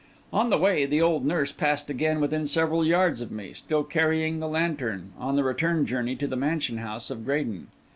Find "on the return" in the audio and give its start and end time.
5.19-5.85